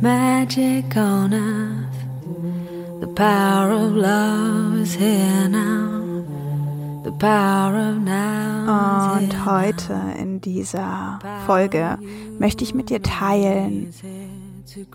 magic 0.00 0.96
on 0.96 1.34
earth. 1.34 3.00
The 3.00 3.06
power 3.08 3.70
of 3.72 3.92
love 3.94 4.78
is 4.80 4.94
here 4.94 5.48
now. 5.48 6.24
The 7.04 7.12
power 7.12 7.76
of 7.76 7.98
now. 7.98 9.18
Und 9.18 9.44
heute 9.44 9.94
in 10.18 10.40
dieser 10.40 11.18
Folge 11.46 11.98
möchte 12.38 12.64
ich 12.64 12.74
mit 12.74 12.90
dir 12.90 13.02
teilen, 13.02 13.92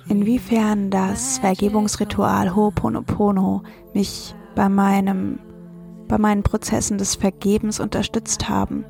inwiefern 0.07 0.89
das 0.89 1.37
Vergebungsritual 1.37 2.49
Ho'oponopono 2.49 3.61
mich 3.93 4.35
bei 4.55 4.69
meinem 4.69 5.39
bei 6.07 6.17
meinen 6.17 6.41
Prozessen 6.41 6.97
des 6.97 7.15
Vergebens 7.15 7.79
unterstützt 7.79 8.49
haben 8.49 8.83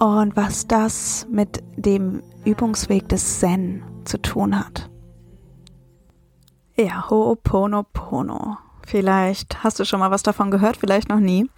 und 0.00 0.36
was 0.36 0.66
das 0.66 1.26
mit 1.30 1.62
dem 1.76 2.22
Übungsweg 2.44 3.08
des 3.08 3.38
Zen 3.38 3.84
zu 4.04 4.20
tun 4.20 4.58
hat. 4.58 4.90
Ja, 6.78 7.08
Ho'oponopono. 7.08 8.58
Vielleicht 8.86 9.64
hast 9.64 9.80
du 9.80 9.84
schon 9.86 10.00
mal 10.00 10.10
was 10.10 10.22
davon 10.22 10.50
gehört, 10.50 10.76
vielleicht 10.76 11.08
noch 11.08 11.20
nie. 11.20 11.50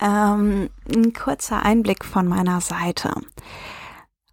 Ähm, 0.00 0.70
ein 0.94 1.12
kurzer 1.12 1.62
Einblick 1.62 2.02
von 2.04 2.26
meiner 2.26 2.62
Seite. 2.62 3.12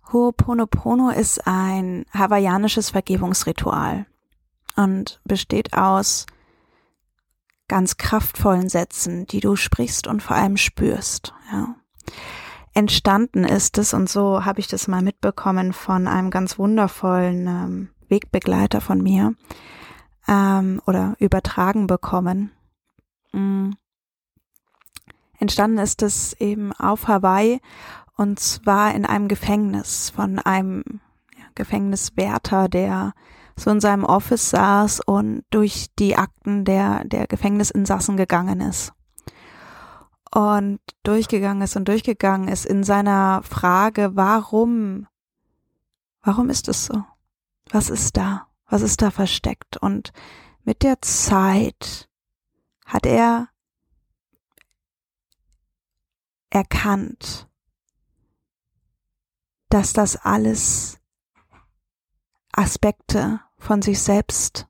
Ho'oponopono 0.10 1.10
ist 1.10 1.46
ein 1.48 2.06
hawaiianisches 2.14 2.92
Vergebungsritual 2.92 4.06
und 4.78 5.20
besteht 5.26 5.74
aus 5.74 6.28
ganz 7.68 7.98
kraftvollen 7.98 8.70
Sätzen, 8.70 9.26
die 9.28 9.42
du 9.42 9.58
sprichst 9.58 10.08
und 10.08 10.24
vor 10.24 10.38
allem 10.38 10.56
spürst. 10.56 11.34
Ja. 11.52 11.76
Entstanden 12.74 13.44
ist 13.44 13.78
es, 13.78 13.94
und 13.94 14.10
so 14.10 14.46
habe 14.46 14.62
ich 14.62 14.68
das 14.68 14.88
mal 14.88 15.02
mitbekommen 15.02 15.74
von 15.74 16.08
einem 16.08 16.30
ganz 16.30 16.58
wundervollen 16.58 17.48
ähm, 17.48 17.90
Wegbegleiter 18.14 18.80
von 18.80 19.02
mir 19.02 19.34
ähm, 20.28 20.82
oder 20.86 21.16
übertragen 21.18 21.88
bekommen. 21.88 22.52
Mhm. 23.32 23.76
Entstanden 25.40 25.80
ist 25.80 26.04
es 26.04 26.34
eben 26.34 26.72
auf 26.74 27.08
Hawaii 27.08 27.60
und 28.16 28.40
zwar 28.40 28.94
in 28.94 29.06
einem 29.06 29.28
Gefängnis 29.28 30.12
von 30.12 30.38
einem 30.40 30.84
ja, 31.38 31.46
Gefängniswärter, 31.56 32.70
der 32.70 33.14
so 33.58 33.72
in 33.72 33.82
seinem 33.82 34.04
Office 34.04 34.52
saß 34.52 35.02
und 35.02 35.44
durch 35.50 35.88
die 35.98 36.16
Akten 36.16 36.66
der, 36.66 37.04
der 37.06 37.28
Gefängnisinsassen 37.28 38.16
gegangen 38.16 38.62
ist. 38.62 38.94
Und 40.34 40.80
durchgegangen 41.04 41.62
ist 41.62 41.76
und 41.76 41.88
durchgegangen 41.88 42.48
ist 42.48 42.66
in 42.66 42.84
seiner 42.84 43.42
Frage, 43.44 44.12
warum, 44.16 45.08
warum 46.24 46.50
ist 46.50 46.68
es 46.68 46.86
so? 46.86 47.04
Was 47.74 47.90
ist 47.90 48.18
da? 48.18 48.48
Was 48.68 48.84
ist 48.84 49.02
da 49.02 49.10
versteckt? 49.10 49.78
Und 49.78 50.14
mit 50.64 50.84
der 50.84 51.02
Zeit 51.02 52.08
hat 52.86 53.08
er 53.08 53.50
erkannt, 56.52 57.50
dass 59.70 59.92
das 59.92 60.16
alles 60.18 61.00
Aspekte 62.52 63.42
von 63.58 63.82
sich 63.82 64.00
selbst 64.00 64.68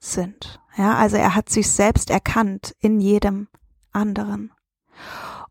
sind. 0.00 0.60
Ja, 0.76 0.96
also 0.96 1.16
er 1.18 1.36
hat 1.36 1.50
sich 1.50 1.70
selbst 1.70 2.10
erkannt 2.10 2.74
in 2.80 3.00
jedem 3.00 3.46
anderen. 3.92 4.52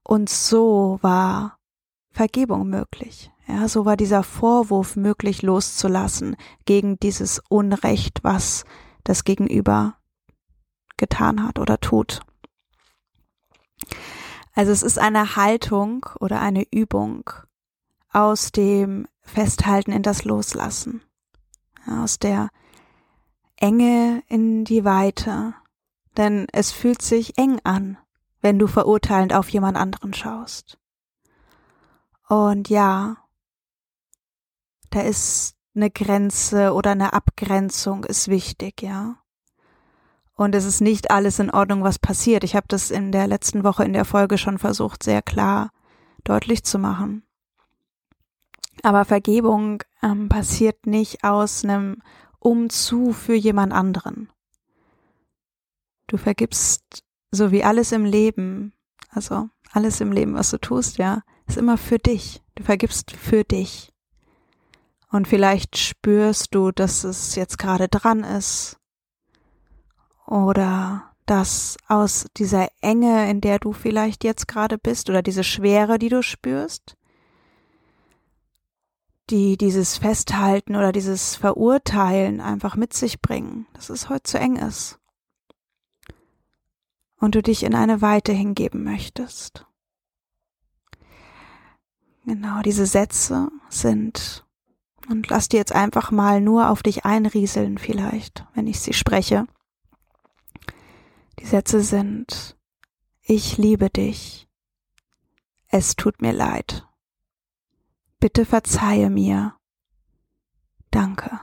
Und 0.03 0.29
so 0.29 0.99
war 1.01 1.59
Vergebung 2.09 2.67
möglich. 2.67 3.31
Ja, 3.51 3.67
so 3.67 3.83
war 3.83 3.97
dieser 3.97 4.23
Vorwurf 4.23 4.95
möglich 4.95 5.41
loszulassen 5.41 6.37
gegen 6.63 6.97
dieses 6.99 7.41
Unrecht, 7.49 8.23
was 8.23 8.63
das 9.03 9.25
Gegenüber 9.25 9.97
getan 10.95 11.45
hat 11.45 11.59
oder 11.59 11.77
tut. 11.77 12.21
Also 14.53 14.71
es 14.71 14.83
ist 14.83 14.97
eine 14.97 15.35
Haltung 15.35 16.05
oder 16.21 16.39
eine 16.39 16.63
Übung 16.71 17.29
aus 18.13 18.53
dem 18.53 19.05
Festhalten 19.21 19.91
in 19.91 20.03
das 20.03 20.23
Loslassen, 20.23 21.01
aus 21.85 22.19
der 22.19 22.49
Enge 23.57 24.23
in 24.29 24.63
die 24.63 24.85
Weite, 24.85 25.55
denn 26.15 26.47
es 26.53 26.71
fühlt 26.71 27.01
sich 27.01 27.37
eng 27.37 27.59
an, 27.65 27.97
wenn 28.39 28.59
du 28.59 28.67
verurteilend 28.67 29.33
auf 29.33 29.49
jemand 29.49 29.75
anderen 29.75 30.13
schaust. 30.13 30.77
Und 32.29 32.69
ja, 32.69 33.17
da 34.91 35.01
ist 35.01 35.55
eine 35.75 35.89
Grenze 35.89 36.73
oder 36.73 36.91
eine 36.91 37.13
Abgrenzung 37.13 38.03
ist 38.03 38.27
wichtig, 38.27 38.81
ja. 38.81 39.17
Und 40.35 40.55
es 40.55 40.65
ist 40.65 40.81
nicht 40.81 41.11
alles 41.11 41.39
in 41.39 41.51
Ordnung, 41.51 41.83
was 41.83 41.99
passiert. 41.99 42.43
Ich 42.43 42.55
habe 42.55 42.65
das 42.67 42.91
in 42.91 43.11
der 43.11 43.27
letzten 43.27 43.63
Woche 43.63 43.83
in 43.83 43.93
der 43.93 44.05
Folge 44.05 44.37
schon 44.37 44.57
versucht, 44.57 45.03
sehr 45.03 45.21
klar 45.21 45.71
deutlich 46.23 46.63
zu 46.63 46.79
machen. 46.79 47.23
Aber 48.83 49.05
Vergebung 49.05 49.83
ähm, 50.01 50.29
passiert 50.29 50.87
nicht 50.87 51.23
aus 51.23 51.63
einem 51.63 52.01
Umzu 52.39 53.13
für 53.13 53.35
jemand 53.35 53.73
anderen. 53.73 54.29
Du 56.07 56.17
vergibst 56.17 57.03
so 57.29 57.51
wie 57.51 57.63
alles 57.63 57.91
im 57.91 58.03
Leben, 58.03 58.73
also 59.09 59.49
alles 59.71 60.01
im 60.01 60.11
Leben, 60.11 60.33
was 60.33 60.51
du 60.51 60.59
tust, 60.59 60.97
ja, 60.97 61.21
ist 61.47 61.57
immer 61.57 61.77
für 61.77 61.99
dich. 61.99 62.41
Du 62.55 62.63
vergibst 62.63 63.11
für 63.11 63.43
dich. 63.43 63.90
Und 65.11 65.27
vielleicht 65.27 65.77
spürst 65.77 66.55
du, 66.55 66.71
dass 66.71 67.03
es 67.03 67.35
jetzt 67.35 67.57
gerade 67.57 67.87
dran 67.89 68.23
ist. 68.23 68.77
Oder 70.25 71.11
dass 71.25 71.77
aus 71.87 72.27
dieser 72.37 72.69
Enge, 72.81 73.29
in 73.29 73.41
der 73.41 73.59
du 73.59 73.73
vielleicht 73.73 74.23
jetzt 74.23 74.47
gerade 74.47 74.77
bist, 74.77 75.09
oder 75.09 75.21
diese 75.21 75.43
Schwere, 75.43 75.99
die 75.99 76.09
du 76.09 76.23
spürst, 76.23 76.95
die 79.29 79.57
dieses 79.57 79.97
Festhalten 79.97 80.75
oder 80.75 80.91
dieses 80.91 81.35
Verurteilen 81.35 82.41
einfach 82.41 82.75
mit 82.75 82.93
sich 82.93 83.21
bringen, 83.21 83.67
dass 83.73 83.89
es 83.89 84.09
heute 84.09 84.23
zu 84.23 84.39
eng 84.39 84.57
ist 84.57 84.99
und 87.17 87.35
du 87.35 87.41
dich 87.41 87.63
in 87.63 87.75
eine 87.75 88.01
Weite 88.01 88.33
hingeben 88.33 88.83
möchtest. 88.83 89.65
Genau, 92.25 92.61
diese 92.61 92.85
Sätze 92.85 93.49
sind, 93.69 94.45
und 95.09 95.29
lass 95.29 95.49
die 95.49 95.57
jetzt 95.57 95.73
einfach 95.73 96.11
mal 96.11 96.41
nur 96.41 96.69
auf 96.69 96.83
dich 96.83 97.05
einrieseln 97.05 97.77
vielleicht, 97.77 98.45
wenn 98.53 98.67
ich 98.67 98.79
sie 98.79 98.93
spreche. 98.93 99.45
Die 101.39 101.45
Sätze 101.45 101.81
sind, 101.81 102.57
ich 103.21 103.57
liebe 103.57 103.89
dich, 103.89 104.47
es 105.67 105.95
tut 105.95 106.21
mir 106.21 106.33
leid, 106.33 106.87
bitte 108.19 108.45
verzeihe 108.45 109.09
mir, 109.09 109.55
danke. 110.91 111.39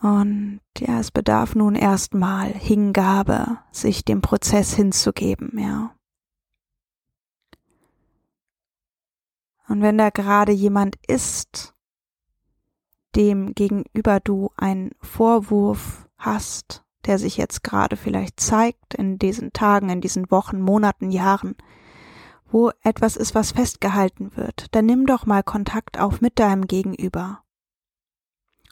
Und 0.00 0.60
ja, 0.78 1.00
es 1.00 1.10
bedarf 1.10 1.54
nun 1.56 1.74
erstmal 1.74 2.52
Hingabe, 2.52 3.58
sich 3.72 4.04
dem 4.04 4.20
Prozess 4.20 4.74
hinzugeben, 4.74 5.58
ja. 5.58 5.95
Und 9.68 9.82
wenn 9.82 9.98
da 9.98 10.10
gerade 10.10 10.52
jemand 10.52 10.96
ist, 11.06 11.74
dem 13.14 13.54
gegenüber 13.54 14.20
du 14.20 14.50
einen 14.56 14.90
Vorwurf 15.00 16.08
hast, 16.18 16.84
der 17.06 17.18
sich 17.18 17.36
jetzt 17.36 17.62
gerade 17.62 17.96
vielleicht 17.96 18.40
zeigt 18.40 18.94
in 18.94 19.18
diesen 19.18 19.52
Tagen, 19.52 19.88
in 19.88 20.00
diesen 20.00 20.30
Wochen, 20.30 20.60
Monaten, 20.60 21.10
Jahren, 21.10 21.56
wo 22.48 22.70
etwas 22.82 23.16
ist, 23.16 23.34
was 23.34 23.52
festgehalten 23.52 24.36
wird, 24.36 24.74
dann 24.74 24.86
nimm 24.86 25.06
doch 25.06 25.26
mal 25.26 25.42
Kontakt 25.42 25.98
auf 25.98 26.20
mit 26.20 26.38
deinem 26.38 26.66
Gegenüber 26.66 27.42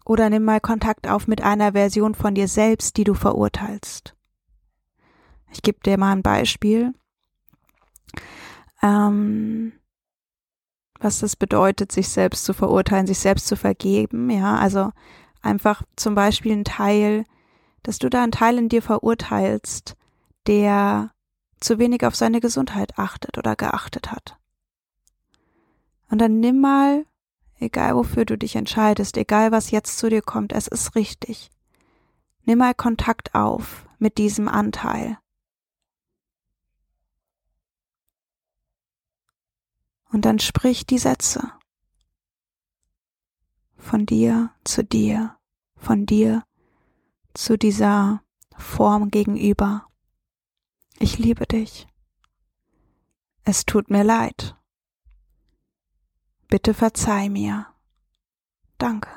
oder 0.04 0.28
nimm 0.30 0.44
mal 0.44 0.60
Kontakt 0.60 1.08
auf 1.08 1.26
mit 1.26 1.42
einer 1.42 1.72
Version 1.72 2.14
von 2.14 2.34
dir 2.34 2.48
selbst, 2.48 2.96
die 2.96 3.04
du 3.04 3.14
verurteilst. 3.14 4.14
Ich 5.50 5.62
gebe 5.62 5.80
dir 5.80 5.98
mal 5.98 6.12
ein 6.12 6.22
Beispiel. 6.22 6.94
Ähm, 8.82 9.72
was 11.00 11.20
das 11.20 11.36
bedeutet, 11.36 11.92
sich 11.92 12.08
selbst 12.08 12.44
zu 12.44 12.52
verurteilen, 12.52 13.06
sich 13.06 13.18
selbst 13.18 13.46
zu 13.46 13.56
vergeben, 13.56 14.30
ja, 14.30 14.56
also 14.56 14.92
einfach 15.42 15.82
zum 15.96 16.14
Beispiel 16.14 16.52
ein 16.52 16.64
Teil, 16.64 17.24
dass 17.82 17.98
du 17.98 18.08
da 18.08 18.22
einen 18.22 18.32
Teil 18.32 18.58
in 18.58 18.68
dir 18.68 18.82
verurteilst, 18.82 19.96
der 20.46 21.12
zu 21.60 21.78
wenig 21.78 22.04
auf 22.04 22.14
seine 22.14 22.40
Gesundheit 22.40 22.98
achtet 22.98 23.38
oder 23.38 23.56
geachtet 23.56 24.10
hat. 24.10 24.36
Und 26.10 26.20
dann 26.20 26.40
nimm 26.40 26.60
mal, 26.60 27.06
egal 27.58 27.96
wofür 27.96 28.24
du 28.24 28.36
dich 28.36 28.56
entscheidest, 28.56 29.16
egal 29.16 29.52
was 29.52 29.70
jetzt 29.70 29.98
zu 29.98 30.08
dir 30.08 30.22
kommt, 30.22 30.52
es 30.52 30.68
ist 30.68 30.94
richtig. 30.94 31.50
Nimm 32.44 32.58
mal 32.58 32.74
Kontakt 32.74 33.34
auf 33.34 33.86
mit 33.98 34.18
diesem 34.18 34.48
Anteil. 34.48 35.18
Und 40.14 40.24
dann 40.26 40.38
sprich 40.38 40.86
die 40.86 40.98
Sätze. 40.98 41.52
Von 43.76 44.06
dir 44.06 44.54
zu 44.62 44.84
dir, 44.84 45.36
von 45.74 46.06
dir 46.06 46.44
zu 47.34 47.58
dieser 47.58 48.22
Form 48.56 49.10
gegenüber. 49.10 49.88
Ich 51.00 51.18
liebe 51.18 51.46
dich. 51.46 51.88
Es 53.42 53.64
tut 53.64 53.90
mir 53.90 54.04
leid. 54.04 54.56
Bitte 56.46 56.74
verzeih 56.74 57.28
mir. 57.28 57.74
Danke. 58.78 59.10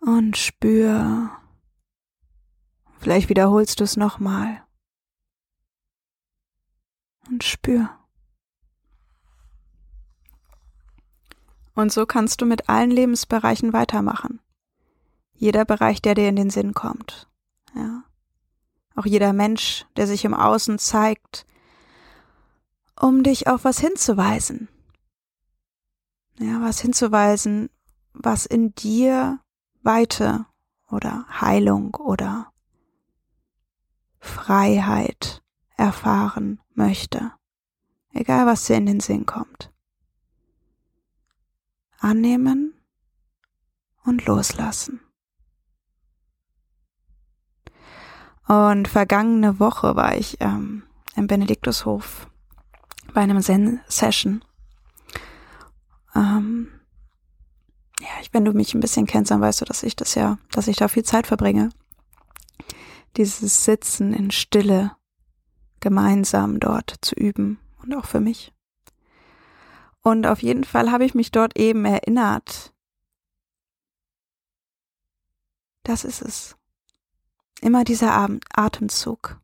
Und 0.00 0.36
spür. 0.36 1.30
Vielleicht 2.98 3.28
wiederholst 3.28 3.78
du 3.78 3.84
es 3.84 3.96
nochmal. 3.96 4.67
Und 7.28 7.44
spür. 7.44 7.90
Und 11.74 11.92
so 11.92 12.06
kannst 12.06 12.40
du 12.40 12.46
mit 12.46 12.68
allen 12.68 12.90
Lebensbereichen 12.90 13.72
weitermachen. 13.72 14.40
Jeder 15.34 15.64
Bereich, 15.64 16.02
der 16.02 16.14
dir 16.14 16.28
in 16.28 16.36
den 16.36 16.50
Sinn 16.50 16.74
kommt. 16.74 17.28
Ja. 17.74 18.02
Auch 18.96 19.06
jeder 19.06 19.32
Mensch, 19.32 19.86
der 19.96 20.08
sich 20.08 20.24
im 20.24 20.34
Außen 20.34 20.80
zeigt, 20.80 21.46
um 23.00 23.22
dich 23.22 23.46
auf 23.46 23.62
was 23.62 23.78
hinzuweisen. 23.78 24.68
Ja, 26.38 26.60
was 26.62 26.80
hinzuweisen, 26.80 27.70
was 28.12 28.44
in 28.44 28.74
dir 28.74 29.38
Weite 29.82 30.46
oder 30.90 31.26
Heilung 31.28 31.94
oder 31.94 32.52
Freiheit 34.18 35.42
erfahren 35.78 36.60
möchte. 36.74 37.32
Egal, 38.12 38.46
was 38.46 38.64
dir 38.64 38.76
in 38.76 38.86
den 38.86 39.00
Sinn 39.00 39.24
kommt. 39.24 39.72
Annehmen 41.98 42.74
und 44.04 44.26
loslassen. 44.26 45.00
Und 48.46 48.88
vergangene 48.88 49.60
Woche 49.60 49.94
war 49.94 50.16
ich 50.16 50.38
ähm, 50.40 50.82
im 51.14 51.26
Benediktushof 51.26 52.28
bei 53.12 53.20
einem 53.20 53.40
Zen-Session. 53.42 54.42
Ähm, 56.14 56.68
ja, 58.00 58.08
wenn 58.32 58.44
du 58.44 58.52
mich 58.52 58.74
ein 58.74 58.80
bisschen 58.80 59.06
kennst, 59.06 59.30
dann 59.30 59.40
weißt 59.40 59.60
du, 59.60 59.64
dass 59.64 59.82
ich 59.82 59.96
das 59.96 60.14
ja, 60.14 60.38
dass 60.50 60.66
ich 60.66 60.76
da 60.76 60.88
viel 60.88 61.04
Zeit 61.04 61.26
verbringe. 61.26 61.68
Dieses 63.16 63.64
Sitzen 63.64 64.12
in 64.12 64.30
Stille 64.30 64.92
gemeinsam 65.80 66.60
dort 66.60 66.94
zu 67.00 67.14
üben 67.14 67.58
und 67.82 67.94
auch 67.94 68.04
für 68.04 68.20
mich. 68.20 68.52
Und 70.02 70.26
auf 70.26 70.42
jeden 70.42 70.64
Fall 70.64 70.90
habe 70.90 71.04
ich 71.04 71.14
mich 71.14 71.30
dort 71.30 71.58
eben 71.58 71.84
erinnert. 71.84 72.72
Das 75.82 76.04
ist 76.04 76.22
es. 76.22 76.56
Immer 77.60 77.84
dieser 77.84 78.12
Atemzug. 78.52 79.40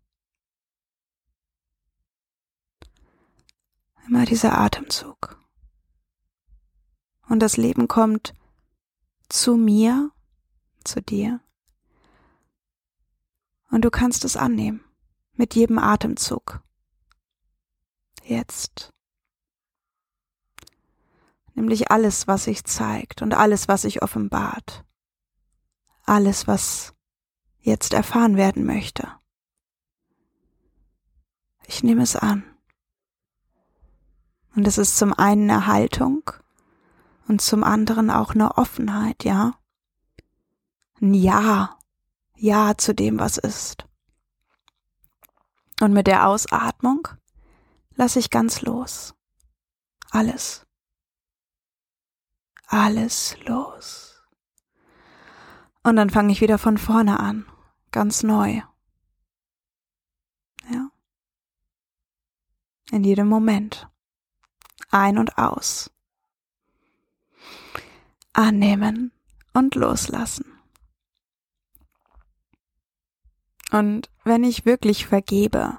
Immer 4.06 4.26
dieser 4.26 4.58
Atemzug. 4.58 5.38
Und 7.28 7.40
das 7.40 7.56
Leben 7.56 7.88
kommt 7.88 8.34
zu 9.28 9.56
mir, 9.56 10.10
zu 10.84 11.00
dir. 11.00 11.40
Und 13.70 13.82
du 13.84 13.90
kannst 13.90 14.25
es 14.25 14.36
annehmen 14.36 14.83
mit 15.34 15.54
jedem 15.54 15.78
Atemzug. 15.78 16.62
Jetzt. 18.22 18.90
Nämlich 21.54 21.90
alles, 21.90 22.26
was 22.26 22.44
sich 22.44 22.64
zeigt 22.64 23.22
und 23.22 23.34
alles, 23.34 23.69
was 23.69 23.82
sich 23.82 24.02
offenbart. 24.02 24.84
Alles, 26.04 26.46
was 26.46 26.94
jetzt 27.60 27.94
erfahren 27.94 28.36
werden 28.36 28.64
möchte. 28.64 29.08
Ich 31.66 31.82
nehme 31.82 32.02
es 32.02 32.16
an. 32.16 32.44
Und 34.54 34.66
es 34.66 34.78
ist 34.78 34.98
zum 34.98 35.12
einen 35.12 35.50
eine 35.50 35.66
Haltung 35.66 36.31
und 37.26 37.40
zum 37.40 37.64
anderen 37.64 38.10
auch 38.10 38.34
eine 38.34 38.56
Offenheit, 38.56 39.25
ja? 39.25 39.58
Ein 41.00 41.14
Ja, 41.14 41.78
Ja 42.36 42.76
zu 42.76 42.94
dem, 42.94 43.19
was 43.19 43.38
ist. 43.38 43.86
Und 45.84 45.92
mit 45.92 46.06
der 46.06 46.26
Ausatmung 46.26 47.08
lasse 47.94 48.19
ich 48.19 48.31
ganz 48.31 48.62
los. 48.62 49.14
Alles. 50.12 50.66
Alles 52.69 53.36
los. 53.44 54.22
Und 55.82 55.96
dann 55.96 56.08
fange 56.08 56.32
ich 56.32 56.40
wieder 56.40 56.56
von 56.56 56.78
vorne 56.78 57.20
an 57.20 57.44
ganz 57.90 58.22
neu. 58.22 58.62
Ja. 60.70 60.90
In 62.90 63.04
jedem 63.04 63.28
Moment. 63.28 63.86
Ein 64.90 65.19
und 65.19 65.36
aus. 65.36 65.91
Annehmen 68.32 69.12
und 69.53 69.74
loslassen. 69.74 70.54
Und 73.74 74.08
wenn 74.22 74.44
ich 74.44 74.66
wirklich 74.66 75.04
vergebe, 75.04 75.78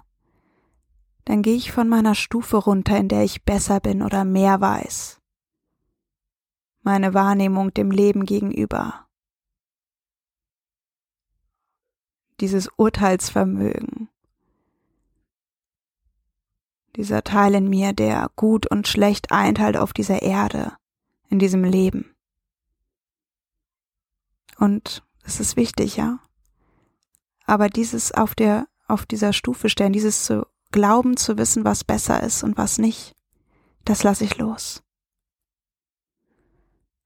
dann 1.23 1.41
gehe 1.41 1.55
ich 1.55 1.71
von 1.71 1.87
meiner 1.87 2.13
Stufe 2.13 2.57
runter, 2.57 2.97
in 2.97 3.07
der 3.07 3.23
ich 3.23 3.43
besser 3.43 3.79
bin 3.79 4.01
oder 4.01 4.25
mehr 4.25 4.59
weiß. 4.59 5.21
Meine 6.81 7.13
Wahrnehmung 7.13 7.73
dem 7.73 7.91
Leben 7.91 8.25
gegenüber 8.25 9.05
dieses 12.41 12.67
Urteilsvermögen. 12.75 14.09
Dieser 16.97 17.23
Teil 17.23 17.55
in 17.55 17.69
mir, 17.69 17.93
der 17.93 18.29
gut 18.35 18.69
und 18.69 18.89
schlecht 18.89 19.31
einteilt 19.31 19.77
auf 19.77 19.93
dieser 19.93 20.21
Erde, 20.21 20.73
in 21.29 21.39
diesem 21.39 21.63
Leben. 21.63 22.13
Und 24.57 25.01
es 25.23 25.39
ist 25.39 25.55
wichtig, 25.55 25.95
ja. 25.95 26.19
Aber 27.45 27.69
dieses 27.69 28.11
auf 28.11 28.35
der, 28.35 28.67
auf 28.87 29.05
dieser 29.05 29.33
Stufe 29.33 29.69
stellen, 29.69 29.93
dieses 29.93 30.25
zu 30.25 30.45
glauben, 30.71 31.15
zu 31.15 31.37
wissen, 31.37 31.63
was 31.63 31.83
besser 31.83 32.21
ist 32.21 32.43
und 32.43 32.57
was 32.57 32.77
nicht, 32.77 33.15
das 33.85 34.03
lasse 34.03 34.25
ich 34.25 34.37
los. 34.37 34.83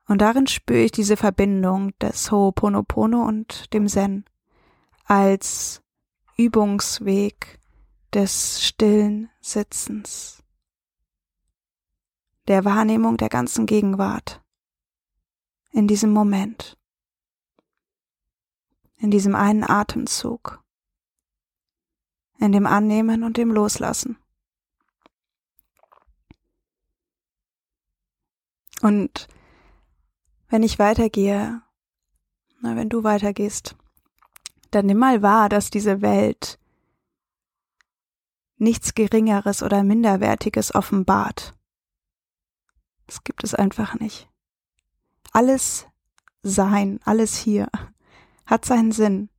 Und 0.07 0.21
darin 0.21 0.47
spüre 0.47 0.79
ich 0.79 0.91
diese 0.91 1.17
Verbindung 1.17 1.91
des 1.99 2.31
Ho'oponopono 2.31 3.27
und 3.27 3.71
dem 3.73 3.87
Zen 3.87 4.25
als 5.05 5.83
Übungsweg 6.35 7.59
des 8.13 8.63
stillen 8.63 9.29
Sitzens, 9.39 10.43
der 12.47 12.65
Wahrnehmung 12.65 13.17
der 13.17 13.29
ganzen 13.29 13.67
Gegenwart 13.67 14.41
in 15.71 15.87
diesem 15.87 16.11
Moment, 16.11 16.78
in 18.99 19.11
diesem 19.11 19.33
einen 19.33 19.63
Atemzug, 19.63 20.63
in 22.37 22.51
dem 22.51 22.67
Annehmen 22.67 23.23
und 23.23 23.37
dem 23.37 23.51
Loslassen. 23.51 24.17
Und 28.81 29.27
wenn 30.49 30.63
ich 30.63 30.79
weitergehe, 30.79 31.61
na, 32.61 32.75
wenn 32.75 32.89
du 32.89 33.03
weitergehst, 33.03 33.75
dann 34.71 34.85
nimm 34.85 34.97
mal 34.97 35.21
wahr, 35.21 35.49
dass 35.49 35.69
diese 35.69 36.01
Welt 36.01 36.59
nichts 38.57 38.93
Geringeres 38.93 39.63
oder 39.63 39.83
Minderwertiges 39.83 40.75
offenbart. 40.75 41.55
Das 43.07 43.23
gibt 43.23 43.43
es 43.43 43.55
einfach 43.55 43.95
nicht. 43.99 44.29
Alles 45.31 45.87
Sein, 46.41 46.99
alles 47.03 47.35
hier 47.35 47.69
hat 48.49 48.65
seinen 48.65 48.91
Sinn. 48.91 49.29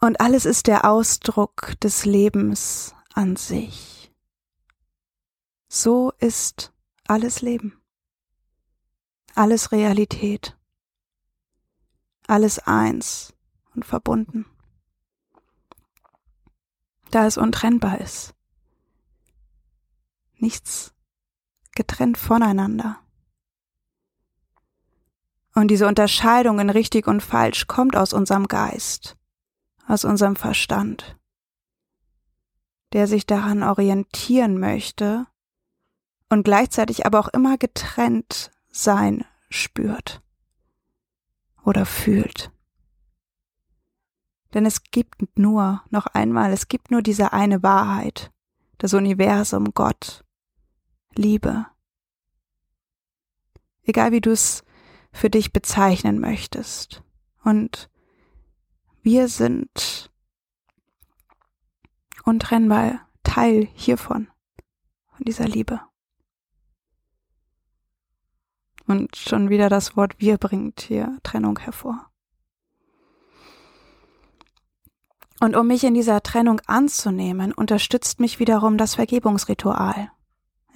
Und 0.00 0.20
alles 0.20 0.46
ist 0.46 0.66
der 0.66 0.86
Ausdruck 0.90 1.78
des 1.80 2.06
Lebens 2.06 2.94
an 3.12 3.36
sich. 3.36 4.10
So 5.68 6.12
ist 6.18 6.72
alles 7.06 7.42
Leben, 7.42 7.80
alles 9.34 9.72
Realität, 9.72 10.58
alles 12.26 12.58
eins 12.58 13.34
und 13.74 13.84
verbunden, 13.84 14.46
da 17.10 17.26
es 17.26 17.36
untrennbar 17.36 18.00
ist, 18.00 18.34
nichts 20.34 20.94
getrennt 21.72 22.18
voneinander. 22.18 23.00
Und 25.60 25.68
diese 25.68 25.86
Unterscheidung 25.86 26.58
in 26.58 26.70
richtig 26.70 27.06
und 27.06 27.22
falsch 27.22 27.66
kommt 27.66 27.94
aus 27.94 28.14
unserem 28.14 28.48
Geist, 28.48 29.18
aus 29.86 30.06
unserem 30.06 30.34
Verstand, 30.34 31.18
der 32.94 33.06
sich 33.06 33.26
daran 33.26 33.62
orientieren 33.62 34.58
möchte 34.58 35.26
und 36.30 36.44
gleichzeitig 36.44 37.04
aber 37.04 37.20
auch 37.20 37.28
immer 37.28 37.58
getrennt 37.58 38.50
sein 38.70 39.26
spürt 39.50 40.22
oder 41.62 41.84
fühlt. 41.84 42.50
Denn 44.54 44.64
es 44.64 44.84
gibt 44.84 45.38
nur, 45.38 45.82
noch 45.90 46.06
einmal, 46.06 46.54
es 46.54 46.68
gibt 46.68 46.90
nur 46.90 47.02
diese 47.02 47.34
eine 47.34 47.62
Wahrheit, 47.62 48.32
das 48.78 48.94
Universum, 48.94 49.74
Gott, 49.74 50.24
Liebe. 51.14 51.66
Egal 53.82 54.10
wie 54.12 54.22
du 54.22 54.30
es 54.30 54.64
für 55.12 55.30
dich 55.30 55.52
bezeichnen 55.52 56.20
möchtest. 56.20 57.02
Und 57.44 57.90
wir 59.02 59.28
sind 59.28 60.10
untrennbar 62.24 63.08
Teil 63.22 63.68
hiervon, 63.74 64.28
von 65.12 65.24
dieser 65.24 65.46
Liebe. 65.46 65.80
Und 68.86 69.16
schon 69.16 69.50
wieder 69.50 69.68
das 69.68 69.96
Wort 69.96 70.16
wir 70.18 70.36
bringt 70.36 70.80
hier 70.80 71.18
Trennung 71.22 71.58
hervor. 71.58 72.10
Und 75.40 75.56
um 75.56 75.66
mich 75.66 75.84
in 75.84 75.94
dieser 75.94 76.22
Trennung 76.22 76.60
anzunehmen, 76.66 77.52
unterstützt 77.54 78.20
mich 78.20 78.40
wiederum 78.40 78.76
das 78.76 78.96
Vergebungsritual. 78.96 80.10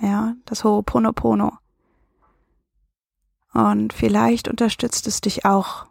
Ja, 0.00 0.34
das 0.46 0.64
Ho'oponopono. 0.64 1.58
Und 3.54 3.92
vielleicht 3.92 4.49
unterstützt 4.49 5.06
es 5.06 5.20
dich 5.20 5.44
auch 5.44 5.87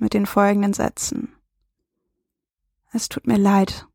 mit 0.00 0.12
den 0.12 0.26
folgenden 0.26 0.72
Sätzen. 0.72 1.32
Es 2.92 3.08
tut 3.08 3.28
mir 3.28 3.38
leid, 3.38 3.86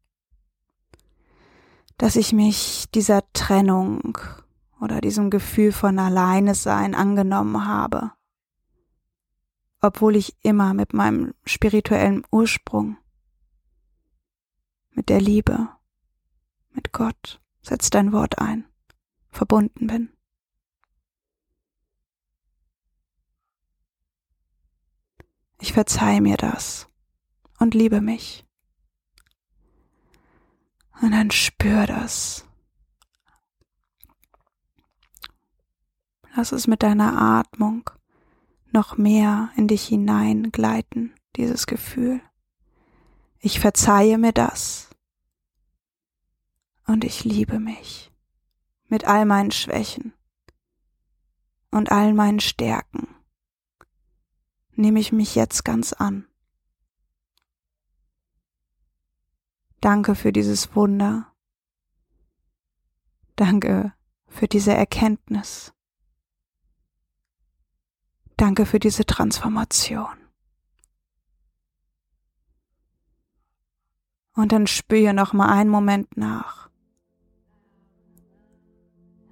dass 1.97 2.15
ich 2.15 2.31
mich 2.31 2.85
dieser 2.95 3.21
Trennung 3.33 4.17
oder 4.79 5.01
diesem 5.01 5.29
Gefühl 5.29 5.73
von 5.73 5.99
Alleine 5.99 6.55
sein 6.55 6.95
angenommen 6.95 7.67
habe, 7.67 8.13
obwohl 9.81 10.15
ich 10.15 10.37
immer 10.41 10.73
mit 10.73 10.93
meinem 10.93 11.33
spirituellen 11.45 12.23
Ursprung, 12.31 12.97
mit 14.91 15.09
der 15.09 15.19
Liebe, 15.19 15.67
mit 16.71 16.93
Gott, 16.93 17.41
setz 17.61 17.89
dein 17.89 18.13
Wort 18.13 18.39
ein, 18.39 18.65
verbunden 19.29 19.87
bin. 19.87 20.13
Ich 25.61 25.73
verzeihe 25.73 26.21
mir 26.21 26.37
das 26.37 26.89
und 27.59 27.75
liebe 27.75 28.01
mich. 28.01 28.47
Und 31.03 31.11
dann 31.11 31.29
spür 31.29 31.85
das. 31.85 32.47
Lass 36.35 36.51
es 36.51 36.65
mit 36.65 36.81
deiner 36.81 37.15
Atmung 37.15 37.87
noch 38.71 38.97
mehr 38.97 39.51
in 39.55 39.67
dich 39.67 39.85
hineingleiten, 39.85 41.13
dieses 41.35 41.67
Gefühl. 41.67 42.21
Ich 43.37 43.59
verzeihe 43.59 44.17
mir 44.17 44.31
das. 44.31 44.89
Und 46.87 47.03
ich 47.03 47.23
liebe 47.23 47.59
mich 47.59 48.11
mit 48.87 49.05
all 49.05 49.25
meinen 49.25 49.51
Schwächen 49.51 50.13
und 51.69 51.91
all 51.91 52.15
meinen 52.15 52.39
Stärken 52.39 53.07
nehme 54.75 54.99
ich 54.99 55.11
mich 55.11 55.35
jetzt 55.35 55.63
ganz 55.63 55.93
an. 55.93 56.27
Danke 59.79 60.13
für 60.13 60.31
dieses 60.31 60.75
Wunder. 60.75 61.33
Danke 63.35 63.93
für 64.27 64.47
diese 64.47 64.73
Erkenntnis. 64.73 65.73
Danke 68.37 68.65
für 68.65 68.79
diese 68.79 69.05
Transformation. 69.05 70.17
Und 74.33 74.51
dann 74.51 74.67
spüre 74.67 75.13
noch 75.13 75.33
mal 75.33 75.49
einen 75.49 75.69
Moment 75.69 76.15
nach. 76.15 76.69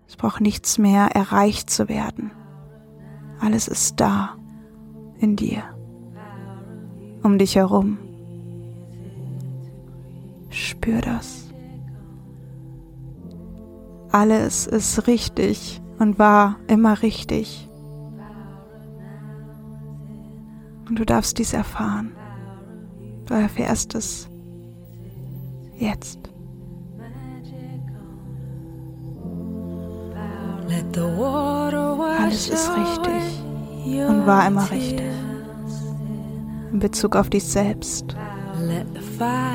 Es 0.08 0.16
braucht 0.18 0.42
nichts 0.42 0.80
mehr 0.80 1.16
erreicht 1.16 1.70
zu 1.70 1.88
werden. 1.88 2.32
Alles 3.40 3.68
ist 3.68 4.00
da 4.00 4.39
in 5.20 5.36
dir, 5.36 5.64
um 7.24 7.38
dich 7.38 7.56
herum. 7.56 7.98
Spür 10.50 11.02
das. 11.02 11.54
Alles 14.12 14.66
ist 14.66 15.08
richtig 15.08 15.82
und 16.00 16.18
war 16.18 16.56
immer 16.68 17.02
richtig. 17.04 17.70
Und 20.88 20.98
du 20.98 21.06
darfst 21.06 21.38
dies 21.38 21.54
erfahren. 21.54 22.14
Du 23.28 23.36
erfährst 23.36 23.94
es 23.94 24.28
jetzt. 25.78 26.18
Alles 32.18 32.50
ist 32.50 32.70
richtig 32.76 33.49
und 33.86 34.26
war 34.26 34.48
immer 34.48 34.70
richtig. 34.72 35.02
In 36.72 36.80
Bezug 36.80 37.16
auf 37.16 37.30
dich 37.30 37.44
selbst, 37.46 38.16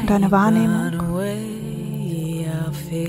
deine 0.06 0.30
Wahrnehmung 0.30 0.92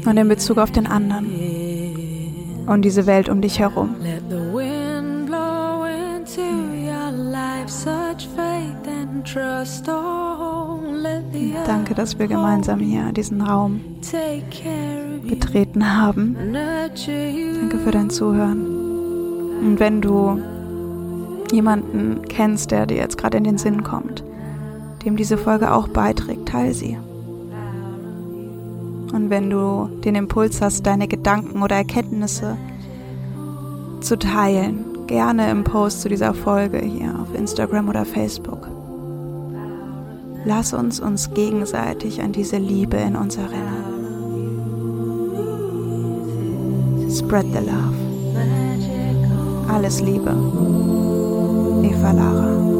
und 0.05 0.17
in 0.17 0.27
Bezug 0.27 0.57
auf 0.57 0.71
den 0.71 0.87
anderen 0.87 2.65
und 2.67 2.81
diese 2.83 3.05
Welt 3.05 3.29
um 3.29 3.41
dich 3.41 3.59
herum. 3.59 3.95
Danke, 11.65 11.95
dass 11.95 12.19
wir 12.19 12.27
gemeinsam 12.27 12.79
hier 12.79 13.11
diesen 13.11 13.41
Raum 13.41 13.81
betreten 15.27 15.97
haben. 15.97 16.37
Danke 16.53 17.77
für 17.83 17.91
dein 17.91 18.09
Zuhören. 18.09 18.65
Und 19.61 19.79
wenn 19.79 20.01
du 20.01 20.39
jemanden 21.51 22.21
kennst, 22.27 22.71
der 22.71 22.85
dir 22.85 22.97
jetzt 22.97 23.17
gerade 23.17 23.37
in 23.37 23.43
den 23.43 23.57
Sinn 23.57 23.83
kommt, 23.83 24.23
dem 25.05 25.15
diese 25.15 25.37
Folge 25.37 25.73
auch 25.73 25.87
beiträgt, 25.87 26.47
teile 26.47 26.73
sie. 26.73 26.97
Und 29.13 29.29
wenn 29.29 29.49
du 29.49 29.89
den 30.03 30.15
Impuls 30.15 30.61
hast, 30.61 30.85
deine 30.85 31.07
Gedanken 31.07 31.61
oder 31.61 31.75
Erkenntnisse 31.77 32.57
zu 34.01 34.17
teilen, 34.19 34.85
gerne 35.07 35.49
im 35.51 35.63
Post 35.63 36.01
zu 36.01 36.09
dieser 36.09 36.33
Folge 36.33 36.79
hier 36.79 37.17
auf 37.21 37.33
Instagram 37.33 37.89
oder 37.89 38.05
Facebook. 38.05 38.67
Lass 40.43 40.73
uns 40.73 40.99
uns 40.99 41.33
gegenseitig 41.33 42.21
an 42.21 42.31
diese 42.31 42.57
Liebe 42.57 42.97
in 42.97 43.15
uns 43.15 43.37
erinnern. 43.37 43.95
Spread 47.09 47.45
the 47.53 47.59
love. 47.59 47.95
Alles 49.67 50.01
Liebe. 50.01 51.34
et 51.83 51.93
Valara. 51.93 52.74